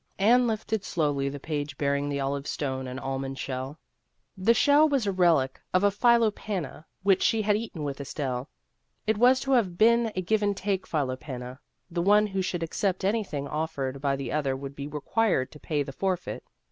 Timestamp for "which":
7.03-7.21